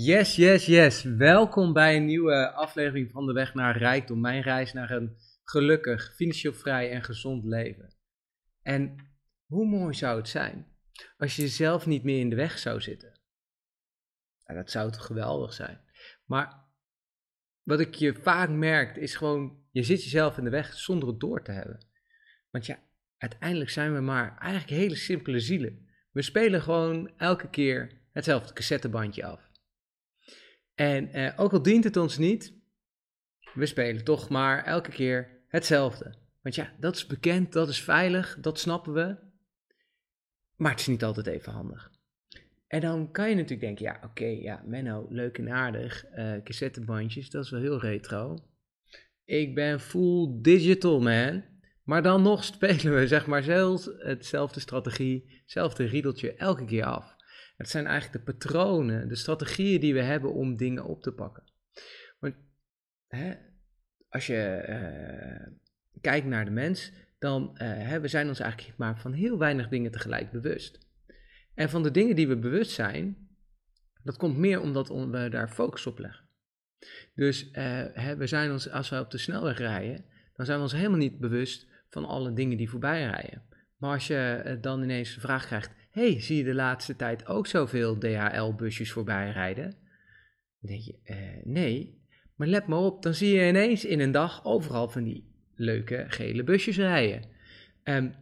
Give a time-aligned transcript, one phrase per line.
[0.00, 1.02] Yes, yes, yes.
[1.02, 4.20] Welkom bij een nieuwe aflevering van De Weg naar Rijkdom.
[4.20, 7.94] Mijn reis naar een gelukkig, financieel vrij en gezond leven.
[8.62, 8.96] En
[9.46, 10.66] hoe mooi zou het zijn
[11.16, 13.20] als je jezelf niet meer in de weg zou zitten?
[14.44, 15.80] Nou, dat zou toch geweldig zijn.
[16.24, 16.64] Maar
[17.62, 21.20] wat ik je vaak merk is gewoon, je zit jezelf in de weg zonder het
[21.20, 21.86] door te hebben.
[22.50, 22.78] Want ja,
[23.16, 25.88] uiteindelijk zijn we maar eigenlijk hele simpele zielen.
[26.12, 29.47] We spelen gewoon elke keer hetzelfde cassettebandje af.
[30.78, 32.52] En eh, ook al dient het ons niet,
[33.54, 36.14] we spelen toch maar elke keer hetzelfde.
[36.42, 39.16] Want ja, dat is bekend, dat is veilig, dat snappen we.
[40.56, 41.90] Maar het is niet altijd even handig.
[42.66, 47.30] En dan kan je natuurlijk denken, ja oké, ja Menno, leuk en aardig, uh, cassettebandjes,
[47.30, 48.38] dat is wel heel retro.
[49.24, 51.44] Ik ben full digital man.
[51.84, 57.16] Maar dan nog spelen we zeg maar zelfs hetzelfde strategie, hetzelfde riedeltje elke keer af.
[57.58, 61.42] Het zijn eigenlijk de patronen, de strategieën die we hebben om dingen op te pakken.
[62.18, 62.34] Want
[63.06, 63.34] hè,
[64.08, 65.56] als je uh,
[66.00, 69.68] kijkt naar de mens, dan uh, hè, we zijn ons eigenlijk maar van heel weinig
[69.68, 70.78] dingen tegelijk bewust.
[71.54, 73.28] En van de dingen die we bewust zijn,
[74.02, 76.26] dat komt meer omdat we daar focus op leggen.
[77.14, 77.52] Dus uh,
[77.92, 80.98] hè, we zijn ons, als we op de snelweg rijden, dan zijn we ons helemaal
[80.98, 83.42] niet bewust van alle dingen die voorbij rijden.
[83.76, 87.46] Maar als je dan ineens de vraag krijgt, hey, zie je de laatste tijd ook
[87.46, 89.70] zoveel DHL-busjes voorbij rijden?
[90.60, 92.02] Dan denk je, uh, nee.
[92.34, 96.04] Maar let maar op, dan zie je ineens in een dag overal van die leuke
[96.08, 97.22] gele busjes rijden.
[97.84, 98.14] Um,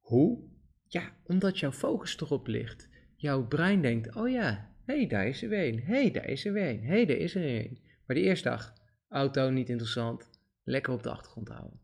[0.00, 0.48] hoe?
[0.86, 2.88] Ja, omdat jouw focus erop ligt.
[3.16, 5.80] Jouw brein denkt, oh ja, hé, daar is er een.
[5.80, 6.84] Hé, daar is er een.
[6.84, 7.78] Hé, daar is er een.
[8.06, 8.74] Maar de eerste dag,
[9.08, 10.30] auto niet interessant,
[10.64, 11.80] lekker op de achtergrond houden.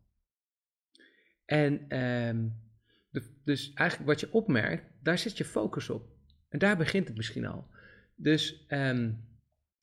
[1.44, 2.61] En um,
[3.44, 6.08] dus eigenlijk wat je opmerkt, daar zet je focus op.
[6.48, 7.66] En daar begint het misschien al.
[8.16, 9.24] Dus um,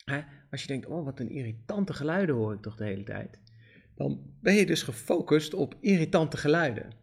[0.05, 3.39] hè, als je denkt, oh wat een irritante geluiden hoor ik toch de hele tijd.
[3.95, 6.97] Dan ben je dus gefocust op irritante geluiden.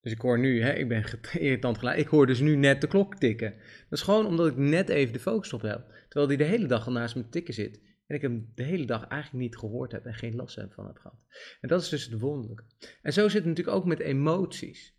[0.00, 1.98] Dus ik hoor nu, hè, ik ben irritant geluid.
[1.98, 3.54] Ik hoor dus nu net de klok tikken.
[3.88, 5.94] Dat is gewoon omdat ik net even de focus op heb.
[6.08, 7.80] Terwijl die de hele dag al naast me tikken zit.
[8.08, 10.98] En ik hem de hele dag eigenlijk niet gehoord heb en geen last van heb
[10.98, 11.18] gehad.
[11.60, 12.64] En dat is dus het wonderlijke.
[13.02, 14.96] En zo zit het natuurlijk ook met emoties.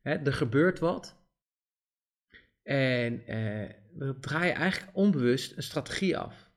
[0.00, 1.20] Hè, er gebeurt wat.
[2.62, 6.50] En eh, we draaien eigenlijk onbewust een strategie af.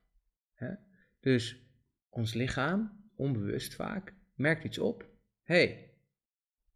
[0.54, 0.74] Hè?
[1.20, 1.70] Dus
[2.08, 5.08] ons lichaam, onbewust vaak, merkt iets op.
[5.42, 5.94] hey,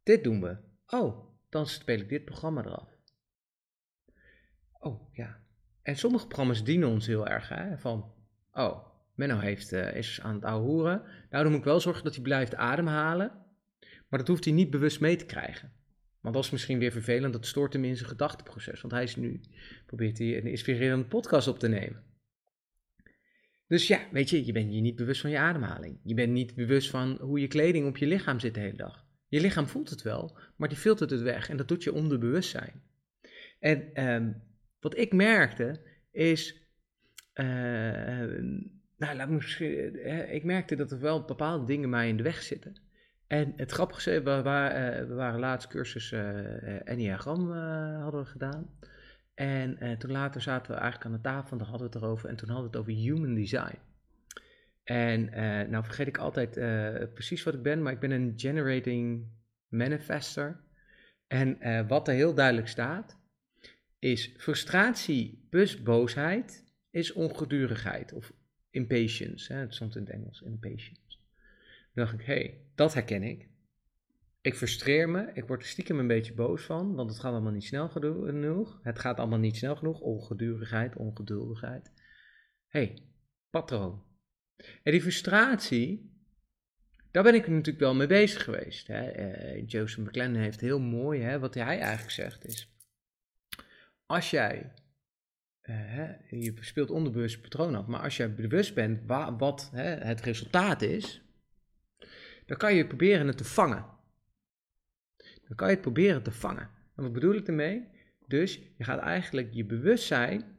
[0.03, 0.57] dit doen we.
[0.87, 2.99] Oh, dan speel ik dit programma eraf.
[4.73, 5.45] Oh, ja.
[5.83, 7.49] En sommige programma's dienen ons heel erg.
[7.49, 7.79] Hè?
[7.79, 8.20] Van,
[8.60, 11.03] Oh, Menno heeft, uh, is aan het ouwehoeren.
[11.31, 13.32] Nou, dan moet ik wel zorgen dat hij blijft ademhalen.
[14.09, 15.72] Maar dat hoeft hij niet bewust mee te krijgen.
[16.21, 18.81] Want dat is misschien weer vervelend, dat stoort hem in zijn gedachteproces.
[18.81, 19.41] Want hij is nu,
[19.87, 22.03] probeert hij een inspirerende podcast op te nemen.
[23.66, 26.00] Dus ja, weet je, je bent je niet bewust van je ademhaling.
[26.04, 29.04] Je bent niet bewust van hoe je kleding op je lichaam zit de hele dag.
[29.28, 32.82] Je lichaam voelt het wel, maar die filtert het weg en dat doet je onderbewustzijn.
[33.59, 34.42] En um,
[34.81, 36.59] wat ik merkte is
[38.97, 42.43] nou, laat me, uh, ik merkte dat er wel bepaalde dingen mij in de weg
[42.43, 42.77] zitten.
[43.27, 46.13] En het grappige is, we, waren, we waren laatst cursus
[46.85, 47.53] Enneagram
[48.03, 48.79] hadden we gedaan.
[49.35, 52.29] En toen later zaten we eigenlijk aan de tafel en daar hadden we het erover.
[52.29, 53.79] En toen hadden we het over human design.
[54.85, 55.25] En
[55.71, 56.51] nou vergeet ik altijd
[57.15, 59.29] precies wat ik ben, maar ik ben een generating
[59.69, 60.61] manifester.
[61.27, 63.19] En wat er heel duidelijk staat,
[63.99, 68.33] is frustratie plus boosheid is ongedurigheid of
[68.71, 69.53] impatience.
[69.53, 69.59] Hè?
[69.59, 71.19] Het stond in het Engels, impatience.
[71.95, 73.49] Dan dacht ik, hé, hey, dat herken ik.
[74.41, 77.53] Ik frustreer me, ik word er stiekem een beetje boos van, want het gaat allemaal
[77.53, 78.81] niet snel genoeg.
[78.83, 81.93] Het gaat allemaal niet snel genoeg, ongedurigheid, ongeduldigheid.
[82.67, 83.03] Hé, hey,
[83.51, 84.03] patroon.
[84.83, 86.15] En die frustratie,
[87.11, 88.87] daar ben ik natuurlijk wel mee bezig geweest.
[88.87, 89.19] Hè.
[89.57, 92.75] Uh, Joseph McLennan heeft heel mooi, hè, wat hij eigenlijk zegt is,
[94.07, 94.72] als jij
[95.71, 97.87] uh, je speelt onderbewust patroon af.
[97.87, 99.01] Maar als je bewust bent
[99.39, 101.22] wat hè, het resultaat is,
[102.47, 103.87] dan kan je proberen het te vangen.
[105.17, 106.71] Dan kan je het proberen te vangen.
[106.97, 107.89] En wat bedoel ik ermee?
[108.27, 110.59] Dus je gaat eigenlijk je bewustzijn,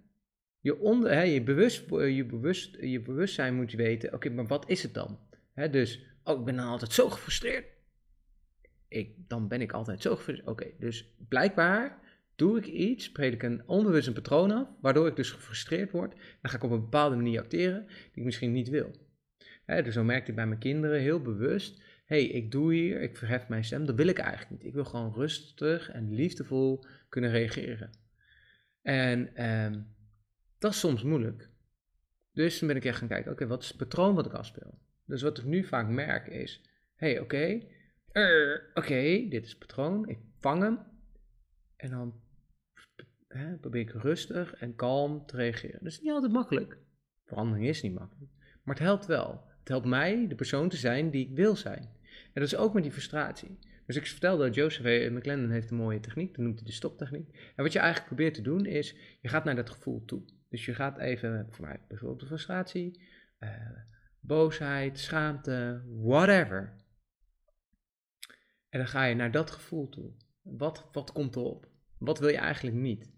[0.60, 4.84] je, onder, hè, je, bewust, je, bewust, je bewustzijn moet weten, oké, maar wat is
[4.84, 5.20] het dan?
[5.54, 7.66] Hè, dus, oh, ik ben dan altijd zo gefrustreerd.
[8.88, 10.50] Ik, dan ben ik altijd zo gefrustreerd.
[10.50, 12.00] Oké, dus blijkbaar
[12.42, 16.12] doe ik iets, spreek ik een onbewust patroon af, waardoor ik dus gefrustreerd word.
[16.42, 18.92] Dan ga ik op een bepaalde manier acteren die ik misschien niet wil.
[19.66, 23.48] dus zo merkte ik bij mijn kinderen heel bewust, hey, ik doe hier, ik verhef
[23.48, 24.64] mijn stem, dat wil ik eigenlijk niet.
[24.64, 27.90] Ik wil gewoon rustig en liefdevol kunnen reageren.
[28.82, 29.88] En, um,
[30.58, 31.50] Dat is soms moeilijk.
[32.34, 34.80] Dus toen ben ik echt gaan kijken, oké, wat is het patroon wat ik afspeel?
[35.06, 36.62] Dus wat ik nu vaak merk is,
[36.96, 37.62] hey, oké,
[38.74, 40.80] oké, dit is het patroon, ik vang hem.
[41.76, 42.21] En dan
[43.34, 45.80] hè, probeer ik rustig en kalm te reageren.
[45.84, 46.78] Dat is niet altijd makkelijk.
[47.26, 48.32] Verandering is niet makkelijk.
[48.64, 49.50] Maar het helpt wel.
[49.60, 52.00] Het helpt mij de persoon te zijn die ik wil zijn.
[52.04, 53.60] En dat is ook met die frustratie.
[53.86, 57.54] Dus ik vertelde, Joseph McLendon heeft een mooie techniek, dat noemt hij de stoptechniek.
[57.56, 60.24] En wat je eigenlijk probeert te doen is, je gaat naar dat gevoel toe.
[60.50, 63.02] Dus je gaat even, voor mij bijvoorbeeld de frustratie,
[63.40, 63.50] uh,
[64.20, 66.76] boosheid, schaamte, whatever.
[68.70, 70.12] En dan ga je naar dat gevoel toe.
[70.42, 71.68] Wat, wat komt erop?
[71.98, 73.12] Wat wil je eigenlijk niet?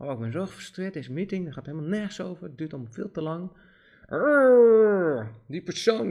[0.00, 2.92] Oh, ik ben zo gefrustreerd, deze meeting, dat gaat helemaal nergens over, het duurt allemaal
[2.92, 3.50] veel te lang.
[5.46, 6.10] Die persoon,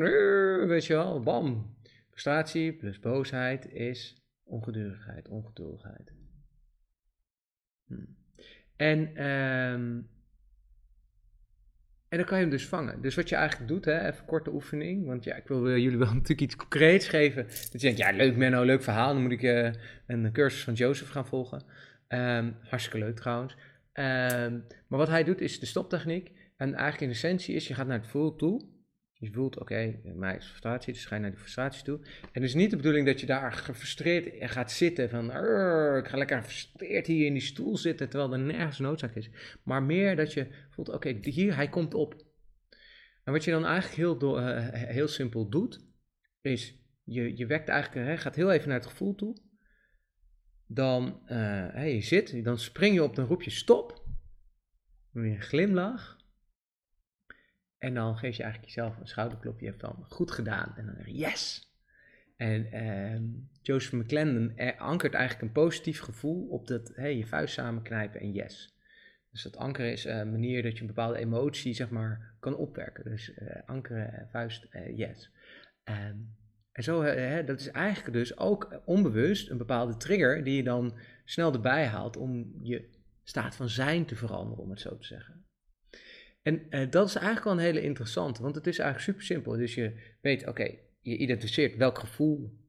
[0.67, 1.75] weet je wel, bam.
[2.09, 6.13] Frustratie plus boosheid is ongedurigheid, ongeduldigheid.
[7.85, 7.95] Hm.
[8.75, 10.09] En, um,
[12.09, 13.01] en dan kan je hem dus vangen.
[13.01, 15.05] Dus wat je eigenlijk doet, hè, even korte oefening.
[15.05, 17.43] Want ja, ik wil jullie wel natuurlijk iets concreets geven.
[17.43, 19.13] Dat je denkt, ja, leuk Menno, leuk verhaal.
[19.13, 19.71] Dan moet ik uh,
[20.07, 21.61] een cursus van Joseph gaan volgen.
[22.07, 23.55] Um, hartstikke leuk trouwens.
[23.93, 26.31] Um, maar wat hij doet is de stoptechniek.
[26.57, 28.77] En eigenlijk in essentie is, je gaat naar het voel toe.
[29.13, 31.99] Je voelt, oké, okay, mij is frustratie, dus ga je naar die frustratie toe.
[32.21, 35.25] En het is niet de bedoeling dat je daar gefrustreerd gaat zitten van,
[35.97, 39.29] ik ga lekker gefrustreerd hier in die stoel zitten, terwijl er nergens noodzaak is.
[39.63, 42.27] Maar meer dat je voelt, oké, hier, hij komt op.
[43.23, 45.85] En wat je dan eigenlijk heel, uh, heel simpel doet,
[46.41, 49.37] is, je, je wekt eigenlijk, hè, gaat heel even naar het gevoel toe.
[50.71, 51.29] Dan, uh,
[51.71, 54.07] hey, je zit, dan spring je op, dan roep je stop.
[55.13, 56.17] Dan je een glimlach.
[57.77, 59.65] En dan geef je eigenlijk jezelf een schouderklopje.
[59.65, 60.73] Je hebt dan goed gedaan.
[60.77, 61.67] En dan yes!
[62.37, 68.19] En uh, Joseph McClendon ankert eigenlijk een positief gevoel op dat hey, je vuist samenknijpen
[68.19, 68.77] en yes.
[69.31, 73.03] Dus dat ankeren is een manier dat je een bepaalde emotie zeg maar, kan opwerken.
[73.03, 75.31] Dus uh, ankeren, vuist, uh, yes.
[75.83, 76.37] Um,
[76.71, 80.97] en zo, hè, dat is eigenlijk dus ook onbewust een bepaalde trigger die je dan
[81.25, 82.89] snel erbij haalt om je
[83.23, 85.45] staat van zijn te veranderen, om het zo te zeggen.
[86.41, 89.57] En uh, dat is eigenlijk wel een hele interessante, want het is eigenlijk super simpel.
[89.57, 92.59] Dus je weet, oké, je identificeert welk gevoel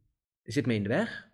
[0.43, 1.29] zit me in de weg.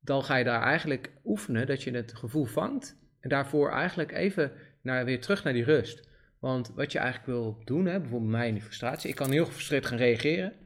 [0.00, 3.00] Dan ga je daar eigenlijk oefenen dat je het gevoel vangt.
[3.20, 6.08] En daarvoor eigenlijk even naar, weer terug naar die rust.
[6.38, 9.10] Want wat je eigenlijk wil doen, hè, bijvoorbeeld mij in die frustratie.
[9.10, 10.61] Ik kan heel gefrustreerd gaan reageren.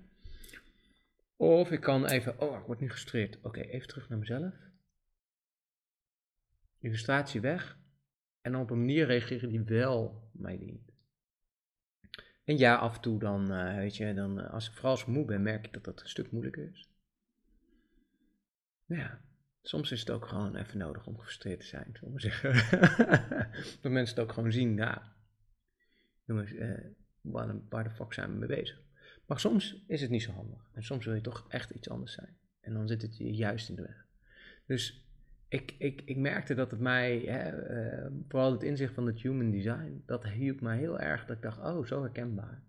[1.37, 3.39] Of ik kan even, oh, ik word nu gefrustreerd.
[3.43, 4.55] Oké, even terug naar mezelf.
[6.79, 7.79] Die frustratie weg.
[8.41, 10.95] En dan op een manier reageren die wel mij dient.
[12.45, 15.25] En ja, af en toe dan, uh, weet je, dan, uh, als ik vooral moe
[15.25, 16.89] ben, merk ik dat dat een stuk moeilijker is.
[18.85, 19.21] Ja,
[19.63, 22.53] soms is het ook gewoon even nodig om gefrustreerd te zijn, zullen we zeggen.
[23.83, 25.01] dat mensen het ook gewoon zien, nou,
[26.25, 26.85] jongens, uh,
[27.69, 28.86] waar de fuck zijn we mee bezig?
[29.27, 30.71] Maar soms is het niet zo handig.
[30.73, 32.37] En soms wil je toch echt iets anders zijn.
[32.61, 34.07] En dan zit het je juist in de weg.
[34.67, 35.07] Dus
[35.49, 37.71] ik, ik, ik merkte dat het mij, hè,
[38.05, 41.27] uh, vooral het inzicht van het human design, dat hielp mij heel erg.
[41.27, 42.63] Dat ik dacht, oh, zo herkenbaar.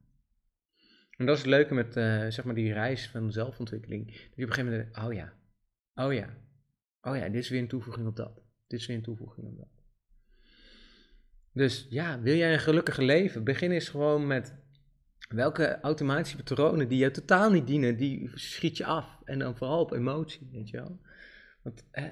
[1.17, 4.05] En dat is het leuke met uh, zeg maar die reis van zelfontwikkeling.
[4.05, 5.33] Dat je op een gegeven moment oh ja,
[6.05, 6.37] oh ja,
[7.01, 8.41] oh ja, dit is weer een toevoeging op dat.
[8.67, 9.77] Dit is weer een toevoeging op dat.
[11.51, 13.43] Dus ja, wil jij een gelukkiger leven?
[13.43, 14.55] Begin eens gewoon met
[15.27, 19.21] welke automatische patronen die je totaal niet dienen, die schiet je af.
[19.23, 20.99] En dan vooral op emotie, weet je wel.
[21.61, 22.03] Want eh,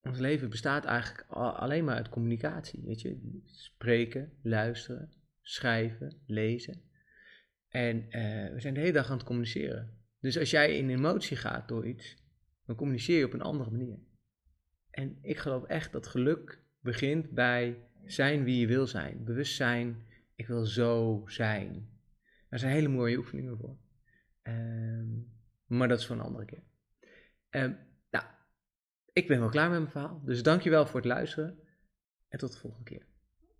[0.00, 3.40] ons leven bestaat eigenlijk alleen maar uit communicatie, weet je.
[3.44, 6.82] Spreken, luisteren, schrijven, lezen.
[7.68, 9.98] En eh, we zijn de hele dag aan het communiceren.
[10.20, 12.16] Dus als jij in emotie gaat door iets,
[12.66, 13.98] dan communiceer je op een andere manier.
[14.90, 19.24] En ik geloof echt dat geluk begint bij zijn wie je wil zijn.
[19.24, 20.06] Bewustzijn,
[20.40, 21.88] ik wil zo zijn.
[22.48, 23.76] Er zijn hele mooie oefeningen voor.
[24.42, 25.32] Um,
[25.66, 26.62] maar dat is voor een andere keer.
[27.50, 27.78] Um,
[28.10, 28.24] nou,
[29.12, 30.22] ik ben wel klaar met mijn verhaal.
[30.24, 31.58] Dus dankjewel voor het luisteren.
[32.28, 33.06] En tot de volgende keer.